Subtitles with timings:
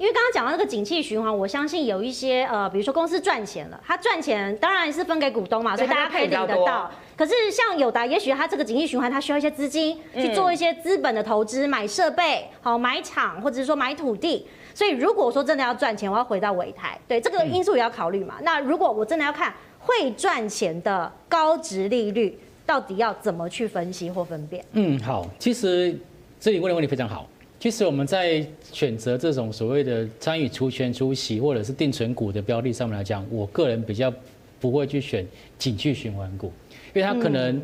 [0.00, 6.90] 因为刚刚讲到那个景气循环，我相信有一些呃，比如说公司赚钱了，他赚钱当然是分给股东嘛，所以大家可以领得到。
[7.14, 14.48] 可是像友达，也许他这个景气循环，他需要一些资金去做一些资本的投资，买设备，好买厂，或者是说买土地。
[14.72, 18.36] 所以如果说真的要赚钱，我要回到尾台，对这个因素也要考虑嘛。
[18.40, 24.64] 那如果我真的要看会赚钱的高值利率，到底要怎么去分析或分辨？
[24.72, 25.94] 嗯，好，其实
[26.40, 27.28] 这里问的问题非常好。
[27.60, 28.42] 其实我们在
[28.72, 34.10] 选择这种所谓的参与除权除息或者是定存股的标的上面来讲，我个人比较
[34.58, 35.26] 不会去选
[35.58, 36.50] 景气循环股，
[36.94, 37.60] 因为它可能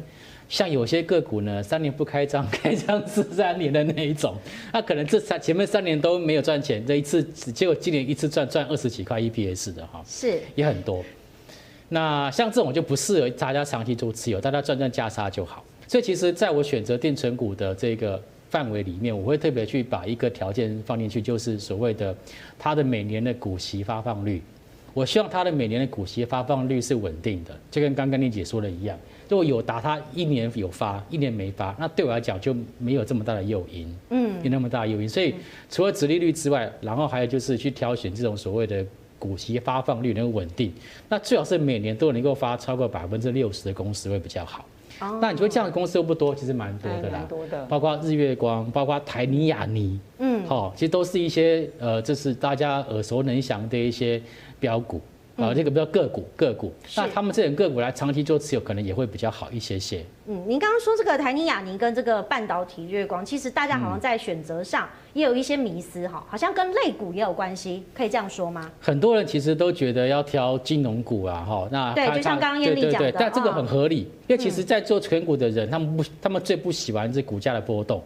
[0.51, 4.37] 像有些个股呢，三年不开张，开张是三年的那一种，
[4.71, 11.03] 它可能这三前面三年都没有赚钱，这一次结果今年一次赚赚二十几块 EPS 的哈，是也很多。
[11.89, 15.65] 那像这种就不适合大家长期做持有，大家赚赚价差就好。
[15.89, 18.23] 所以其实在我选择定存股的这个。
[18.51, 22.17] 范围里面，我会特别去把一个条件放进去，就是所谓的
[22.59, 24.43] 它的每年的股息发放率。
[24.95, 28.99] 我希望它的每年的股息发放率是稳定的，就跟刚刚你姐说的一样。
[29.29, 35.07] 如果有达它一年有发，一年没发，那对我来讲就没有这么大的诱因，嗯，有那么大的诱因。
[35.07, 35.35] 所以
[35.69, 38.87] 除了殖利率之外，然后还有就是去挑选这种所谓的
[39.19, 40.73] 股息发放率能够稳定，
[41.11, 44.65] 那最好是每年都能够发超过百分之六十的公司会比较好。
[45.21, 54.21] 那你说这样的公司又不多，其实蛮多的啦，多的，包括日月光，包括台泥亚泥，嗯，好，其实都是一些呃，这是大家耳熟能详的一些
[54.59, 55.01] 标股。
[55.37, 60.03] 啊，这个比较个股个股，那他们这种个股来长期做持有，可能也会比较好一些些。
[60.27, 68.71] 嗯，您刚刚说这个台泥亚泥跟这个半导体月光，其实大家好像在选择上也有一些迷思哈，好像跟类股也有关系，可以这样说吗？
[68.81, 78.03] 很多人其实都觉得要挑金融股啊，哈，那对，就像刚刚艳丽讲的，但这个很合理，因为其实在做全股的人，他们不，他们最不喜欢是股价的波动，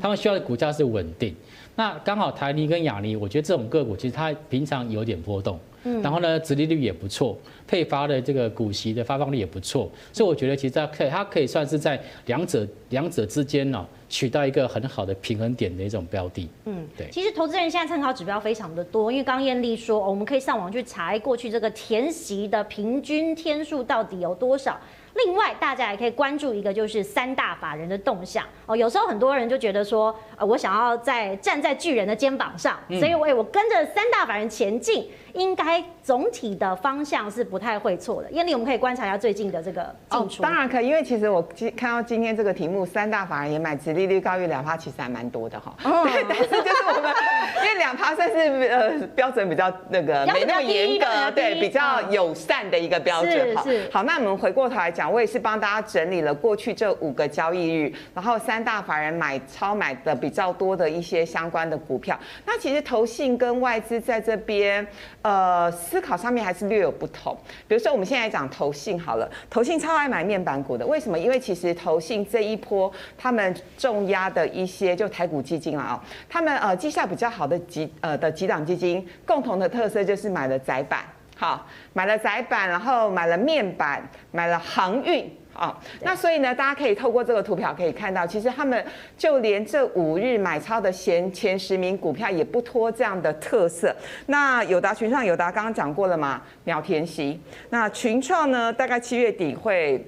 [0.00, 1.32] 他们需要的股价是稳定。
[1.74, 5.58] 那刚好台泥跟亚泥，我觉得这种个股其实它平常有点波动。
[5.84, 16.48] 嗯，然后呢，殖利率也不错，配发的这个股息的发放率也不错，所以我觉得其实它可以，它可以算是在两者两者之间呢，取到一个很好的平衡点的一种标的。
[16.66, 17.08] 嗯，对。
[17.10, 24.78] 其实投资人现在参考指标非常的多，因为刚艳丽说，我们可以上网去查过去这个填息的平均天数到底有多少。
[25.14, 28.76] 另外，大家也可以关注一个，就是三大法人的动向哦。
[28.76, 38.30] 有时候很多人就觉得说，呃，我想要在站在巨人的肩膀上，所以我我跟着三大法人前进，应该总体的方向是不太会错的。
[38.30, 40.42] 艳丽，我们可以观察一下最近的这个进出。
[40.42, 45.74] 哦，当然可以，因为其实我今看到今天这个题目，三大法人也买殖利率高于两趴，其实还蛮多的哈。
[45.84, 46.04] 哦。
[46.10, 47.12] 对，但是就是我们
[47.62, 53.62] 因为两趴算是呃标准比较那个没那么严格，对，比较友善的一个标准哈。
[53.92, 55.01] 好，那我们回过头来讲。
[55.10, 62.18] 我也是帮大家整理了过去这五个交易日，然后三大法人买超买的比较多的一些相关的股票。
[62.44, 64.86] 那其实投信跟外资在这边，
[65.22, 67.36] 呃，思考上面还是略有不同。
[67.66, 71.18] 比如说我们现在讲投信好了，投信超爱买面板股的，为什么？
[71.18, 81.04] 因为其实投信这一波他们重压的一些就台股基金啊，他们呃绩效比较好的几呃的几档基金，共同的特色就是买了窄板。
[81.36, 88.84] 好，买了窄板，然后买了面板，买了航运，啊，那所以呢，大家可以透过这个图表可以看到，其实他们
[89.18, 93.94] 就连这五日买超的前前十名股票也不脱这样的特色。
[94.26, 97.40] 那友达群创，友达刚刚讲过了嘛，秒填息。
[97.70, 100.06] 那群创呢，大概七月底会。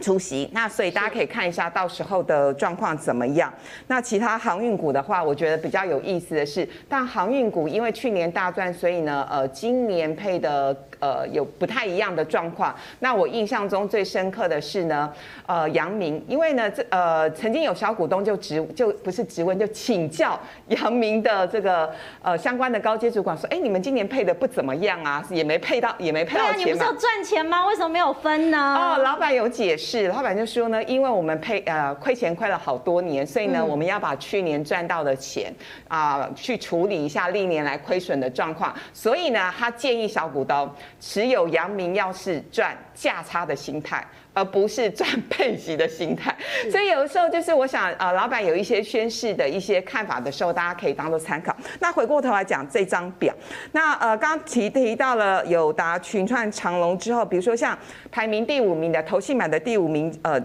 [0.00, 3.52] 出席，那所以大家可以看一下到时候的状况怎么样。
[3.86, 12.74] 那其他航运股的话，我觉得比较有意思的是，但航运股因为去年大赚，所以呢，呃，今年配的呃有不太一样的状况。
[13.00, 15.12] 那我印象中最深刻的是呢，
[15.46, 21.92] 呃，杨明，因为呢，这呃曾经有小股东就直就不是直问，就请教杨明的这个
[22.22, 26.64] 呃相关的高阶主管说，哎，你们今年配的不怎么样啊， 也没配到，也没配到钱嘛。
[26.64, 27.66] 你不是要赚钱吗？
[27.66, 28.76] 为什么没有分呢？
[28.76, 30.08] 哦，老板有解释。
[30.16, 35.52] 老板就说呢，因为我们配呃亏钱亏了好多年，所以呢，我们要把去年赚到的钱
[35.88, 44.02] 啊、呃、去处理一下历年来亏损的状况，所以呢，他建议小股东持有阳明要是赚价差的心态，
[44.32, 46.34] 而不是赚 配息的心态。
[46.70, 51.54] 所以有的时候就是我想呃，老板有一些宣示的一些看法的时候，大家可以当做参考。
[51.80, 53.34] 那回过头来讲这张表，
[53.72, 57.78] 那呃刚刚提提到了友达、群创、长隆之后，比如说像
[58.10, 59.60] 排名第五名的投信版的。
[59.66, 60.40] 第五名，呃，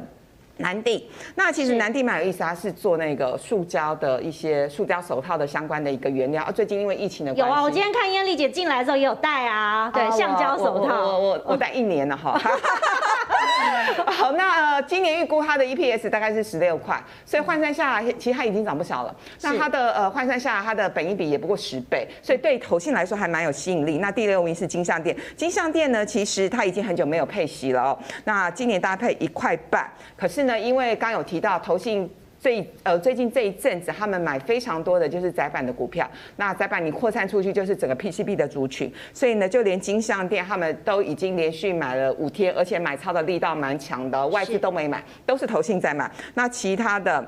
[0.62, 1.10] 南地。
[1.36, 6.44] 那其实南地蛮有意思，它是做那个塑胶的一些塑胶手套的相关的一个原料。
[6.44, 12.40] 啊最近因为疫情的关系，有啊，我今天看艳丽姐进来的时候也有戴啊，对，橡胶手套，我我我戴一年了哈。
[14.06, 19.16] 好，那、呃、今年预估它的 EPS 大概是十六块，所以换算下来，其实它已经涨不少了。
[19.42, 23.98] 那它的呃换算下来，它的本益比也不过十倍，所以对投信来说还蛮有吸引力。
[23.98, 28.00] 那第六名是金像店，金像店呢，其实它已经很久没有配息了哦。
[28.26, 32.10] 那今年搭配一块半，可是呢，因为刚有提到投信。
[32.42, 36.10] 最呃最近这一阵子，他们买非常多的就是窄板的股票。
[36.38, 38.92] 那窄板你扩散出去，就是整个 PCB 的族群。
[39.14, 46.12] 所以呢，就连金项店他们都已经连续买了五天，而且买超的力道蛮强的，外资都没买，都是投信在买。
[46.34, 47.24] 那其他的。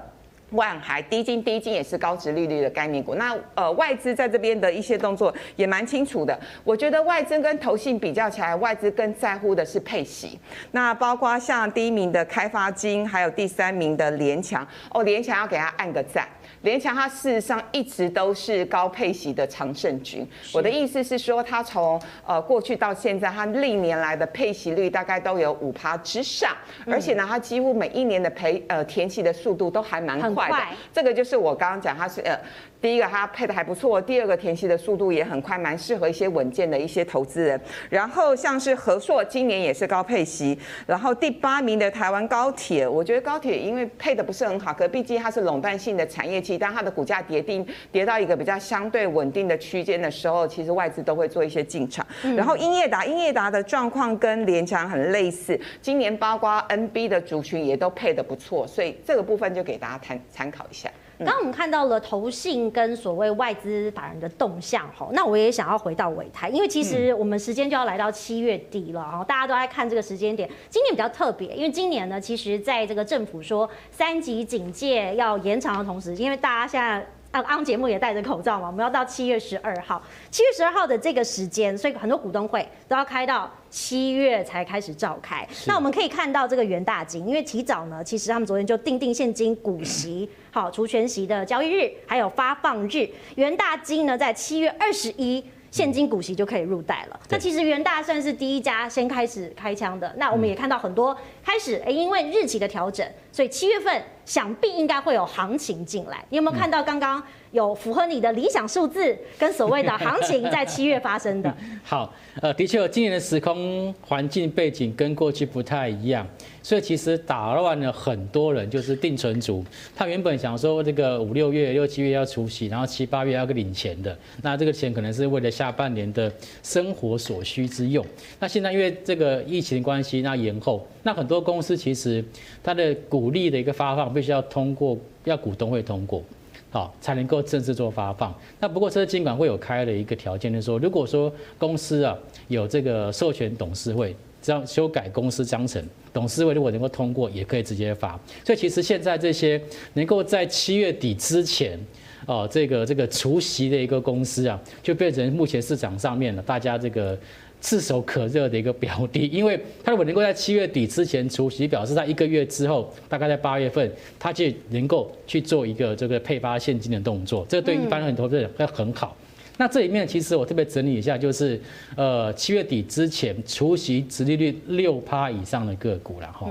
[0.53, 6.39] 万海低金低金也是高值利率的概念股，那呃外资在这边的一些动作也蛮清楚的。
[6.63, 10.39] 我觉得外资跟投信比较起来，外资更在乎的是配息。
[10.71, 16.27] 那包括像第一名的开发金，还有第三名的联强哦，联强要给他按个赞。
[16.61, 20.25] 联强它事实上一直都是高配息的常胜军。
[20.53, 26.55] 我的意思是说，它从呃过去到现在，它历年来的配息率大概都有五趴之上，
[26.85, 30.57] 而且呢，它几乎每一年的赔呃填息的速度都还蛮快的。
[30.93, 32.39] 这个就是我刚刚讲，它是呃。
[32.83, 37.57] 第一个，它配的还不错；第二个，填息的速度也很快，蛮适合一些稳健的一些投资人。
[37.89, 40.59] 然后像是和硕，今年也是高配息。
[40.85, 52.05] 然后第八名的台湾高铁，我觉得高铁因为配的不是很好，可毕竟它是垄断性的产业期，当它的股价跌定跌到一个比较相对稳定的区间的时候，其实外资都会做一些进场。
[52.35, 60.91] 然后英业达，英业达的状况跟联强很类似，今年包括 NB 的族群也都配的不错，所以这个部分就给大家参参考一下。
[61.19, 70.49] 刚刚我们看到了投信跟所谓外资法人的动向，哈，那我也想要回到尾台，因为其实我们时间就要来到七月底了，哈，大家都在看这个时间点。
[70.69, 77.05] 今年比较特别，因为今年呢，其实在这个政府说三级警戒要延长的同时，因为大家现在。
[77.33, 79.99] 啊，安节目也戴着口罩嘛，我们要到七月十二号，
[80.29, 85.47] 七月十二号的这个时间，所以很多股东会都要开到七月才开始召开。
[85.65, 95.43] 那我们可以看到这个元大金，因为提早呢，其实他们昨天就定定现金股息，好除权息的交易日，还有发放日，元大金呢在七月二十一。
[95.71, 97.19] 现金股息就可以入袋了。
[97.29, 100.13] 那其实元大算是第一家先开始开枪的。
[100.17, 106.23] 那我们也看到很多开始，哎，因为日期的调整，所以七月份想必应该会有行情进来。
[106.29, 107.21] 你有没有看到刚刚
[107.51, 111.55] 有符合你的理想数字跟所谓的行情在七月发生的？
[111.83, 116.27] 好，呃，的确，今年的时空环境背景跟过去不太一样。
[116.65, 126.31] 所以其实打乱了很多人，就是定存族，他原本想说这个五六月、六七月要除息，然后七八月要个领钱的，那这个钱可能是为了下半年的
[126.63, 128.05] 生活所需之用。
[128.39, 132.23] 那现在因为这个疫情关系，那延后，那很多公司其实
[132.63, 136.23] 它的股利的一个发放，必须要通过要股东会通过，
[136.69, 138.33] 好才能够正式做发放。
[138.59, 142.17] 那不过这金管会有开了一个条件，就是说，如果说公司啊
[142.47, 144.15] 有这个授权董事会。
[144.45, 145.81] 这样修改公司章程，
[146.11, 148.19] 董事会如果能够通过，也可以直接发。
[148.43, 149.61] 所以其实现在这些
[149.93, 151.79] 能够在七月底之前，
[152.25, 157.17] 哦，这个这个除息的一个公司啊，就变成目前市场上面了大家这个
[157.63, 159.25] 炙手可热的一个标的。
[159.27, 163.89] 因为它如果能够在七月底之前除息，表示在一个月之后，大概在八月份，
[164.19, 167.45] 它就能够去做一个这个配发现金的动作。
[167.47, 169.15] 这对一般很多投资人会很好。
[169.57, 171.61] 那这里面其实我特别整理一下，就是
[171.95, 176.49] 呃七月底之前除息殖利率六趴以上的个股，然后，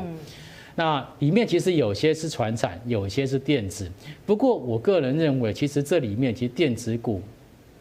[0.76, 3.90] 那里面其实有些是传产，有些是电子。
[4.24, 7.20] 不过我个人认为，其实这里面其实电子股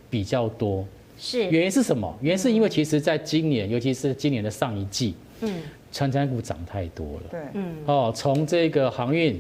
[0.10, 0.86] 比较多。
[1.22, 1.48] 是。
[1.52, 2.18] 原因是什么？
[2.22, 5.62] 原因是因为其实在今年，尤其是今年的上一季，嗯，
[5.92, 7.24] 成长股涨太多了。
[7.30, 7.40] 对。
[7.54, 7.76] 嗯。
[7.86, 9.40] 哦，从这个航运。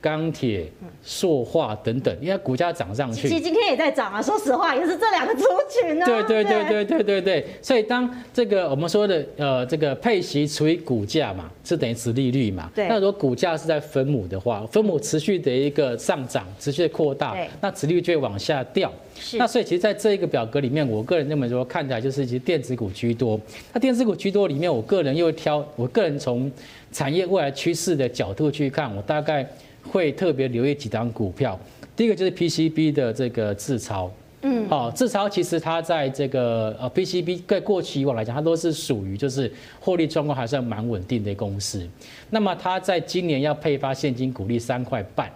[0.00, 0.66] 钢铁、
[1.02, 4.22] 塑化等等，因为股价涨上去，其实今天也在涨啊。
[4.22, 6.06] 说实话，也是这两个族群啊。
[6.06, 7.46] 对对对对对对对。
[7.60, 12.70] 所以当这个我们说的呃这个配息除以股价嘛，是等于殖利率嘛。
[12.74, 12.88] 对。
[12.88, 18.90] 那如果股价是在分母的话，分母持续的一个上涨，持续的扩大，那殖利率就会往下掉。
[19.14, 19.36] 是。
[19.36, 23.38] 那所以其实在这一个表格里面，我个人认为说看起来就是其实电子股居多。
[23.74, 26.50] 那电子股居多里面，我个人又会挑，我个人从
[26.90, 29.46] 产业未来趋势的角度去看，我大概。
[29.88, 31.58] 会特别留意几档股票，
[31.96, 34.10] 第一个就是 PCB 的这个智超，
[34.42, 41.86] 嗯，好，智超其实它在这个呃 PCB 在过去以往来讲，它都是属于就是获利状况还算蛮稳定的公司。
[42.30, 45.30] 那么它在今年要配发现金股利三块半，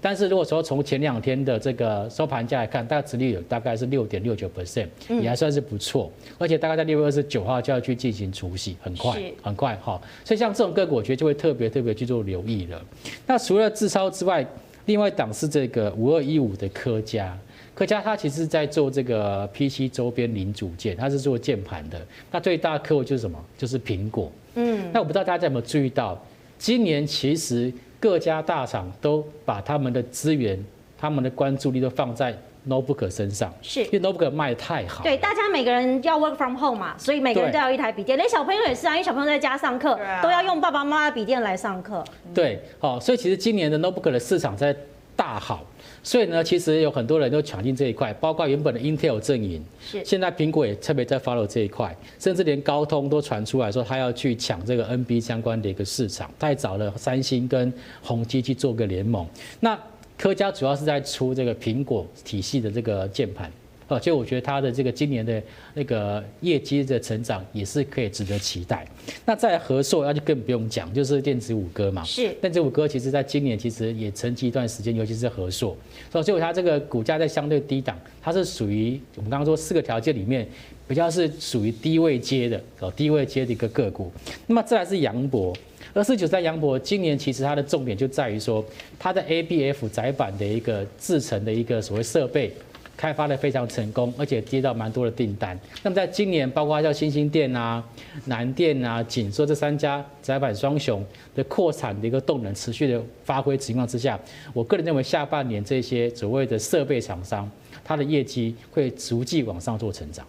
[0.00, 4.86] 但是如果说从前两天的这个收盘价来看，大概殖利率大概是六点六九 percent，
[5.20, 6.10] 也还算是不错。
[6.38, 10.00] 而且大概在六月二十九号就要去进行除息，很快，很快哈。
[10.24, 12.82] 所以像这种个股，我觉得就会特别特别去做留意了。
[13.26, 14.46] 那除了自超之外，
[14.86, 17.36] 另外一档是这个五二一五的科嘉，
[17.74, 22.00] 科嘉它其实在做这个 PC 周边零组件，它是做键盘的。
[22.30, 23.38] 那最大的客户就是什么？
[23.58, 24.30] 就是苹果。
[24.54, 24.88] 嗯。
[24.92, 26.16] 那我不知道大家有没有注意到，
[26.58, 27.72] 今年其实
[28.06, 30.56] 各家大厂都把他们的资源、
[30.96, 32.32] 他们的关注力都放在
[32.68, 35.02] notebook 身上，是因为 notebook 卖得太好。
[35.02, 42.04] 对，大家每个人要 work from home 嘛，所以每个人都要一台笔电，连小朋友也是啊，因为小朋友在家上课，都要用爸爸妈妈的笔电来上课。
[42.32, 44.74] 对，好，所以其实今年的 notebook 的市场在
[45.16, 45.64] 大好。
[46.02, 59.26] 所以呢，其实有很多人都抢进这一块，包括原本的 Intel 阵营，是现在苹果也特别在 follow 这一块，甚至连高通都传出来说他要去抢这个 NB 相关的一个市场，他也找了三星跟宏基去做个联盟。
[59.58, 59.76] 那
[60.16, 63.50] 科家主要是在出这个苹果体系的这个键盘。
[63.88, 65.40] 哦，所以我觉得它的这个今年的
[65.74, 68.84] 那个业绩的成长也是可以值得期待。
[69.24, 72.02] 那在和硕，那就更不用讲，就是电子五哥嘛。
[72.02, 72.30] 是。
[72.40, 75.76] 电子五哥其实在今年其实也沉寂一段时间，尤其是和硕。
[76.10, 80.44] 所以它这个股价在相对低档，它是属于我们刚刚说四个条件里面
[80.88, 84.10] 比较是属于低位接的哦，低位接的一个个股。
[84.48, 85.56] 那么再来是扬博，
[85.94, 88.64] 二四九三扬博，今年其实它的重点就在于说
[88.98, 92.52] 它的 ABF 窄板的一个制成的一个所谓设备。
[92.96, 95.58] 开发的非常成功，而且接到蛮多的订单。
[95.82, 97.84] 那么在今年，包括像欣兴店啊、
[98.24, 104.18] 南店啊、锦硕这三家窄板双雄的扩产的一个动能持续的发挥情况之下，
[104.52, 107.50] 我个人认为下半年这些所谓的设备厂商，
[107.84, 110.26] 它的业绩会逐季往上做成长。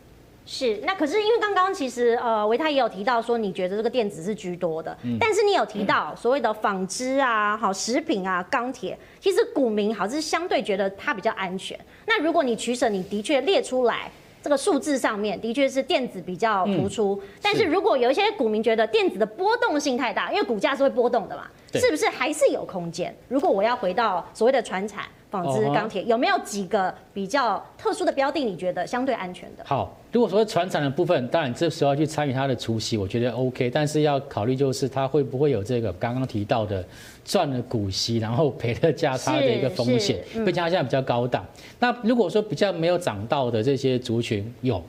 [0.50, 11.78] 是，那可是因为刚刚其实呃维泰也有提到说，你觉得这个电子是居多的，嗯、但是你有提到所谓的纺织啊、好食品啊、钢铁，其实股民好像是相对觉得它比较安全。
[12.06, 14.10] 那如果你取舍，你的确列出来
[14.42, 23.14] 这个数字上面的确是电子比较突出，嗯、但是如果有一些股民觉得电子的波动性太大，因为股价是会波动的嘛，是不是还是有空间？
[23.28, 25.04] 如果我要回到所谓的传产。
[25.30, 28.44] 纺织、钢铁有没有几个比较特殊的标的？
[28.46, 29.64] 你觉得相对安全的？
[29.66, 36.84] 好，如果说船产的部分，当然这时候要去参与它的除息，我觉得 OK，但是要考虑就是它会不会有这个刚刚提到的
[37.26, 41.46] 赚了股息然后赔了价差的一个风险，毕竟它现在比较高档。
[41.80, 44.82] 那如果说比较没有涨到的这些族群，有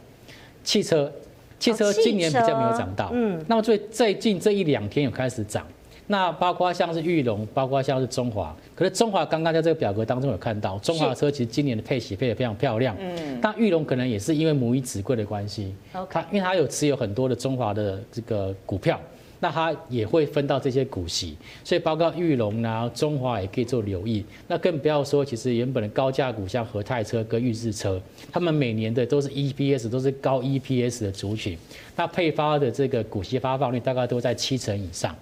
[0.62, 1.11] 汽车，
[1.59, 5.66] 汽车今年比较没有涨到，嗯，那么最最近这一两天有开始涨。
[6.11, 12.97] 那包括像是玉龙，包括像是中华，可是中华刚刚在这个表格当中有看到，中华车其实今年的配息配得非常漂亮。
[12.99, 13.38] 嗯。
[13.43, 15.75] 但玉龙可能也是因为母以子贵的关系，
[16.09, 18.99] 它因为它有持有很多的中华的这个股票，
[19.38, 24.25] 那它也会分到这些股息，所以包括玉龙啊、中华也可以做留意。
[24.47, 28.00] 那更不要说，其实原本的高价股像和泰车跟裕智车，
[28.33, 31.59] 他们每年的都是 EPS 都是高 EPS 的族群，
[31.95, 35.15] 那配发的这个股息发放率大概都在七成以上。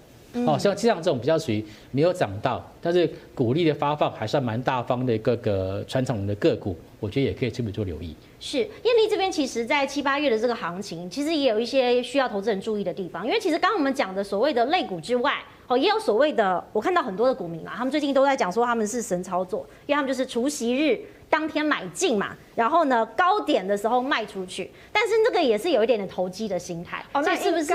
[0.44, 8.14] 哦，像这样这种比较属于没有涨到，但是股利的发放还算蛮大方的各个个传统的个股，我觉得也可以这么做留意。
[8.40, 21.00] 是，艳丽这边其实，在七八月的这个行情，其实也有一些需要投资人注意的地方，因为其实刚刚我们讲的所谓的类股之外，哦，也有所谓的，我看到很多的股民啊，他们最近都在讲说他们是神操作，因为他们就是除夕日
[21.30, 22.36] 当天买进嘛。
[22.56, 27.04] 然后呢，高点的时候卖出去，但是这个也是有一点点投机的心态。
[27.12, 27.74] 哦，那是不是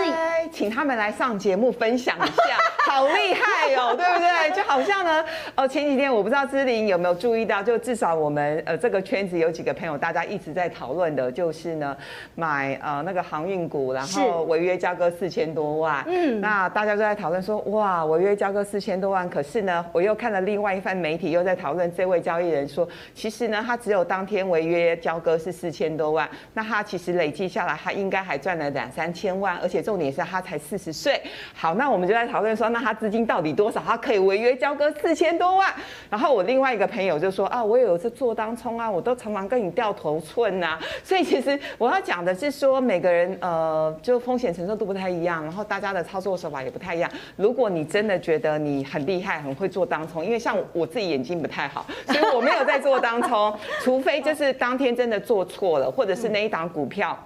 [0.51, 2.57] 请他们来上节目分享一下？
[2.91, 4.51] 好厉害哦，对不对？
[4.55, 5.23] 就好像呢，
[5.55, 11.95] 哦，前几天我不知道芝玲有没有注意到，就至少我们呃这个圈子有几个朋友，大家一直在讨论的，就是呢
[12.33, 16.03] 买呃那个航运股，然后违约交割四千多万。
[16.07, 24.70] 嗯，那大家都在讨论说，哇，违约交割四千多万，可是呢，我又看了另外一番媒体又在讨论，这位交易人说，其实呢，他只有当天违约。
[24.71, 31.21] 约交割是四千多万，那他其实累计下来，他应该还赚了两三千万，而且重点是他才四十岁。
[31.53, 33.81] 好，那我们就在讨论说，那他资金到底多少？
[33.85, 35.73] 他可以违约交割四千多万？
[36.09, 40.79] 然后我另外一个朋友就说啊，我有一次做当冲啊，我都常常跟你掉头寸呐。
[41.03, 47.11] 所以其实我要讲的是说，每个人呃，就风险承受度不太一样，然后大家的操作手法也不太一样。
[47.35, 54.51] 如果你真的觉得你很厉害，很会做当冲，因为像我自己眼睛不太好，所以我没有在做当冲， 除非就是。
[54.61, 57.17] 当天真的做错了，或者是那一档股票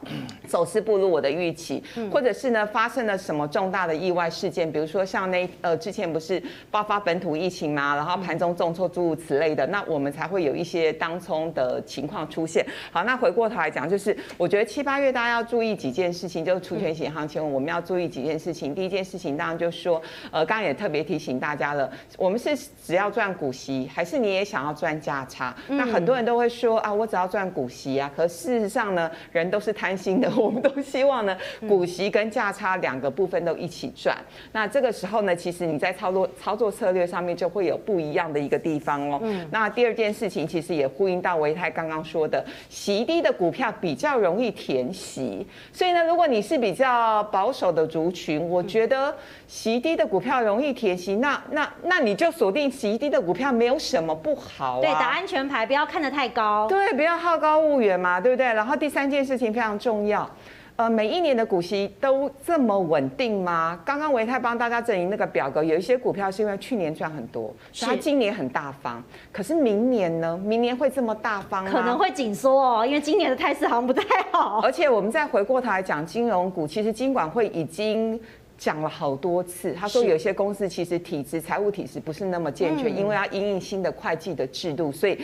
[0.47, 12.65] 走势不如我的预期，或者是呢发生了什么重大的意外事件，比如说像那呃之前不是爆发本土疫情嘛，然后盘中重挫诸如此类的，那我们才会有一些当冲的情况出现。
[12.89, 18.73] 好，那回过头来讲，就是我觉得七八月大家要注意几件事情，就是除权型行情，我们要注意几件事情。
[18.73, 20.01] 第一件事情当然就是说，
[20.31, 25.53] 呃，刚刚也特别提醒大家了，我们是只要赚股息，还是你也想要赚价差？
[25.67, 28.11] 那很多人都会说啊，我只要要赚股息啊。
[28.15, 31.35] 可事实上呢，人都是贪心的， 我们都希望呢，
[31.67, 34.15] 股息跟价差两个部分都一起赚。
[34.51, 39.19] 那这个时候呢，其实你在操作操作策略上面就会有不一样的一个地方哦。
[39.23, 39.47] 嗯。
[39.51, 45.45] 那第二件事情其实也呼应到维泰刚刚说的，息低的股票比较容易填息。
[45.73, 49.15] 所以呢，如果你是比较保守的族群，我觉得
[49.47, 54.81] 息低的股票容易填息，那那那你就锁定息低的股票，没有什么不好啊。
[54.81, 56.67] 对，打安全牌，不要看得太高。
[56.67, 58.45] 对，不要好高骛远嘛，对不对？
[58.45, 60.29] 然后第三件事情非常重要。
[60.77, 63.79] 呃，每一年的股息都这么稳定吗？
[63.85, 69.01] 刚刚维泰帮大家整理那个表格，有一些股票是因为去年赚很多，所以它今年很大方。
[69.31, 70.37] 可是明年呢？
[70.43, 71.71] 明年会这么大方吗？
[71.71, 74.03] 可能会紧缩哦，因为今年的态势好像不太
[74.33, 74.59] 好。
[74.61, 78.19] 而且我们再回过头来讲金融股，其实金管会已经。
[78.57, 85.17] 讲了好多次，他说有些公司其实体制、财务体制不是那么健全，因为要因应新的会计的制度，所以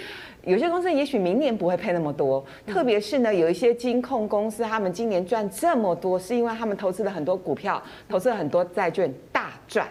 [0.44, 2.44] 有些公司也许明年不会配那么多。
[2.68, 9.88] 特别是呢，有一些金控公司，他们今年赚这么多，是因为他们投资了很多股票，投资了很多债券，大赚。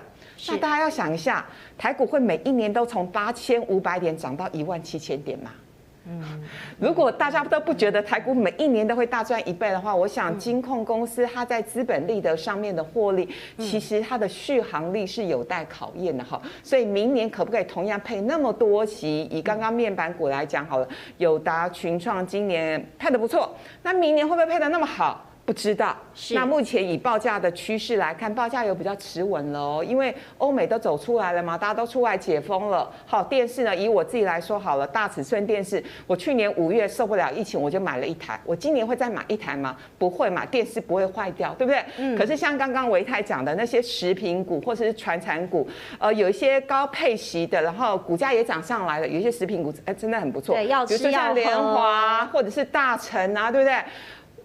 [0.48, 5.50] 那大家要想一下，台股会每一年都从八千五百点涨到一万七千点吗？
[6.12, 6.42] 嗯，
[6.80, 16.42] 如果大家都不觉得台股每一年都会大赚一倍的话，我想金控公司它在资本利得上面的获利，其实它的续航力是有待考验的哈。
[16.64, 19.22] 所以明年可不可以同样配那么多席？
[19.30, 20.88] 以刚刚面板股来讲好了，
[21.18, 25.24] 友达、群创今年配的不错，那明年会不会配的那么好？
[25.50, 25.96] 不知道，
[26.30, 32.88] 那目前以报价的趋势来看，报价有比较持稳了哦，因为欧美都走出来了嘛，大家都出来解封了。
[33.04, 38.40] 好，电视呢，以我自己来说好了，大尺寸电视，我去年五月受不了疫情，我就买了一台。
[38.44, 39.76] 我今年会再买一台吗？
[39.98, 41.84] 不会嘛，电视不会坏掉，对不对？
[41.96, 42.16] 嗯。
[42.16, 53.74] 可是像刚刚维泰讲的那些食品股或者是传产股，呃，有一些高配息的，然后股价也涨上来了，有一些食品股哎真的很不错，对，要吃要喝，比如说像联华或者是大成啊，对不对？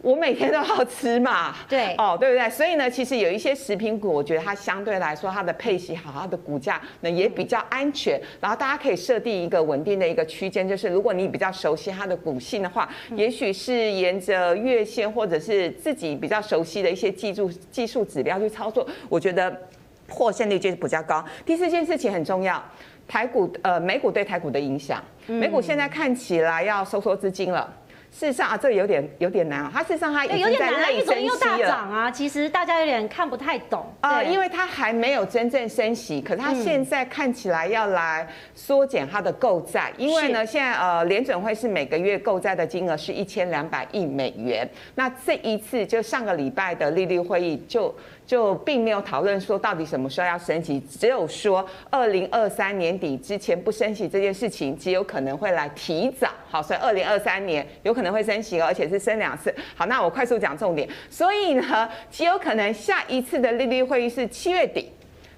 [0.06, 2.48] 我每天都要吃嘛，对，哦，对不对？
[2.48, 8.22] 所以呢，其实有一些食品股，我觉得它相对来说，它的配息好，它的股价呢也比较安全。
[8.40, 19.60] 然后大家可以设定一个稳定的一个区间，就是如果你比较熟悉它的股性的话，也许是沿着月线或者是自己比较熟悉的一些技术技术指标去操作，我觉得
[20.08, 21.26] 获胜率就是比较高。
[21.44, 22.64] 第四件事情很重要，
[23.08, 27.74] 台股呃美股对台股的影响，美股现在看起来要收缩资金了。
[28.18, 29.70] 事实上啊，这个有点有点难啊。
[29.74, 31.22] 它事实上它已经在内升息了。
[31.22, 44.66] 又大涨啊，其实大家有点看不太懂啊，因为它还没有真正升息，可是它现在看起来要来缩减它的购债，因为呢，现在呃联准会是每个月购债的金额是一千两百亿美元。
[44.96, 47.94] 那这一次就上个礼拜的利率会议就。
[48.26, 56.30] 就并没有讨论说到底什么时候要升息，只有说二零二三年底之前不升息这件事情极有可能会来提早。
[56.50, 59.54] 好，所以二零二三年有可能会升息，而且是升两次。
[59.76, 60.88] 好，那我快速讲重点。
[61.10, 64.92] 所以呢，极有可能下一次的利率会议是七月底。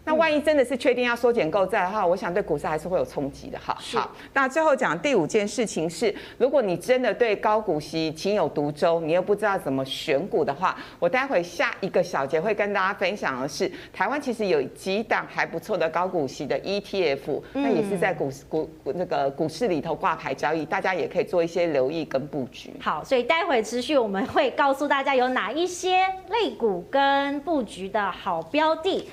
[0.08, 3.60] 那万一真的是确定要缩减购债的话，我想对股市还是会有冲击的。
[3.60, 4.16] 哈，好。
[4.32, 22.72] 那最后讲第五件事情是，如果你真的对高股息情有独钟，你又不知道怎么选股的话，我待会下一个小节会跟大家分享的是，台湾其实有几档还不错的高股息的 ETF，那也是在股股那个股市里头挂牌交易，大家也可以做一些留意跟布局。
[22.80, 29.06] 好，所以待会持续我们会告诉大家有哪一些类股跟布局的好标的。